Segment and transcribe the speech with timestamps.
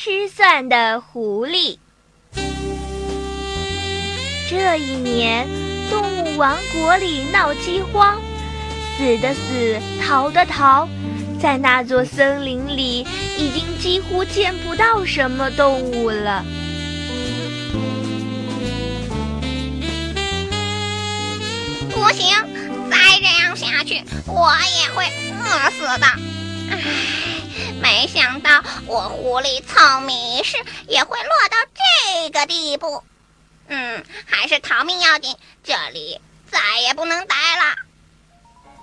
[0.00, 1.76] 吃蒜的狐狸。
[4.48, 5.48] 这一年，
[5.90, 8.16] 动物王国里闹饥荒，
[8.96, 10.88] 死的死，逃的逃，
[11.42, 13.04] 在那座森林里，
[13.36, 16.44] 已经几乎见不到什么动物了。
[21.90, 22.36] 不行，
[22.88, 25.04] 再这样下去，我也会
[25.42, 26.06] 饿死的。
[26.70, 26.80] 唉，
[27.88, 33.02] 没想到我狐狸聪明一世，也会落到这个地步。
[33.68, 35.34] 嗯，还是逃命要紧，
[35.64, 36.20] 这里
[36.50, 37.76] 再也不能待了。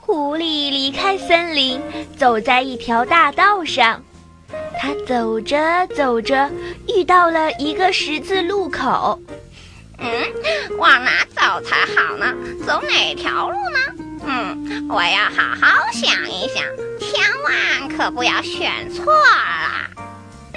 [0.00, 1.82] 狐狸离开森林，
[2.16, 4.02] 走在一条大道上。
[4.80, 6.50] 它走着走着，
[6.88, 9.20] 遇到了一个十字路口。
[9.98, 12.34] 嗯，往哪走才好呢？
[12.66, 13.78] 走哪条路呢？
[14.26, 16.64] 嗯，我要好好想一想，
[16.98, 19.90] 千万可不要选错了。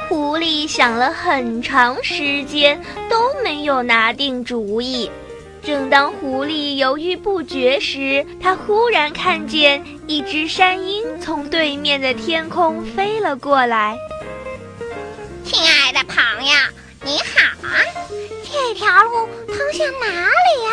[0.08, 5.12] 狐狸想了很长时间，都没有拿定主意。
[5.62, 13.98] 正当狐狸犹豫不决时，他忽然看见一只山鹰从对面的天空飞了过来。
[15.44, 16.54] 亲爱的朋友，
[17.04, 17.76] 你好啊！
[18.60, 20.72] 这条路通向哪里呀？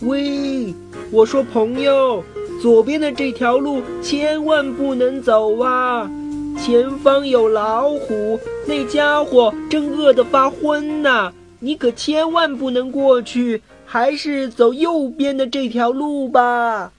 [0.00, 0.74] 喂，
[1.10, 2.24] 我说朋友，
[2.60, 6.10] 左边的这条路千万不能走啊！
[6.58, 11.30] 前方有老虎，那家伙正饿得发昏呢，
[11.60, 16.92] 你可千万不能过去，还是走右边的这条路吧。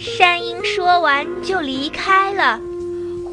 [0.00, 2.58] 山鹰说完就离开了。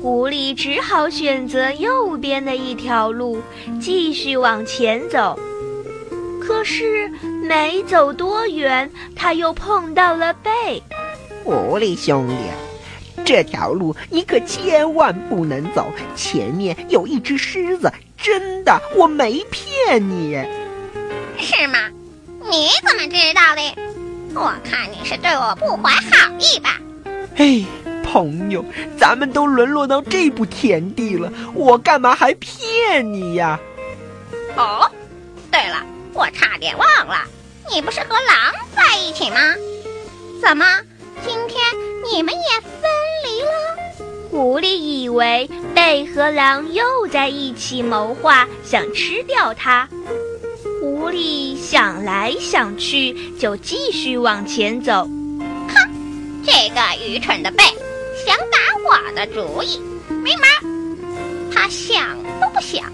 [0.04, 3.42] 狐狸只好选择右边的一条路，
[3.80, 5.40] 继续往前走。
[6.42, 7.09] 可是
[7.48, 10.84] 没走多远，它又碰到了贝。
[11.46, 12.36] 狐狸兄弟，
[13.24, 20.34] 这条路你可千万不能走，前面有一只狮子，真的，我没骗你。
[21.40, 21.80] 是吗？
[22.52, 23.62] 你怎么知道的？
[24.35, 26.78] 我看你是对我不怀好意吧？
[27.38, 27.64] 嘿。
[28.13, 28.63] 朋友，
[28.96, 33.59] 咱们都沦落到这步田地了，我干嘛还骗你呀？
[34.56, 34.88] 哦，
[35.51, 37.25] 对了，我差点忘了，
[37.73, 39.40] 你不是和狼在一起吗？
[40.40, 40.63] 怎么，
[41.25, 41.59] 今天
[42.13, 42.84] 你们也分
[43.25, 44.06] 离了？
[44.29, 49.90] 狐狸以为贝和狼又在一起谋划，想吃掉它。
[50.79, 55.03] 狐狸想来想去，就继续往前走。
[55.73, 55.90] 哼，
[56.46, 57.63] 这个愚蠢的贝！
[58.25, 60.47] 想打我的主意，明白？
[61.53, 62.91] 他想都不想，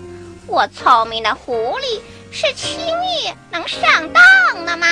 [0.48, 2.02] 我聪明的狐狸
[2.32, 4.88] 是轻易能上当的吗？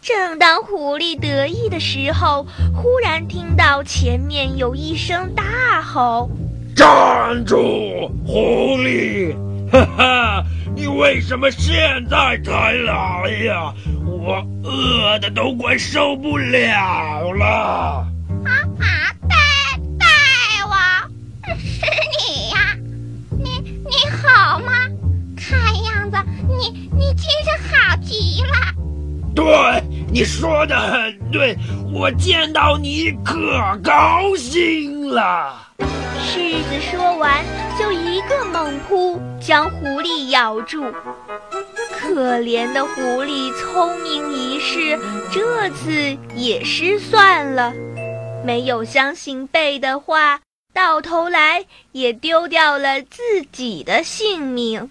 [0.00, 6.30] 正当狐狸得意的时候，忽然听到前面有一声大吼
[6.76, 9.34] ：“站住，狐狸！
[9.70, 10.44] 哈哈，
[10.74, 13.72] 你为什么现在才来呀？”
[14.06, 17.44] 我饿的都快受不了了！
[18.44, 19.12] 啊啊！
[19.28, 19.36] 大
[19.98, 20.06] 大
[20.66, 20.78] 王，
[21.58, 22.74] 是你呀？
[23.30, 24.72] 你你好吗？
[25.36, 26.16] 看样子
[26.48, 28.54] 你你精神好极了。
[29.34, 31.56] 对，你说的很对，
[31.92, 35.66] 我见到你可高兴了。
[36.22, 37.44] 狮子说完，
[37.76, 40.84] 就一个猛扑，将狐狸咬住。
[41.90, 44.96] 可怜的狐狸聪明一世，
[45.32, 47.72] 这次也失算了，
[48.46, 50.38] 没有相信贝的话，
[50.72, 53.20] 到头来也丢掉了自
[53.50, 54.88] 己的性命。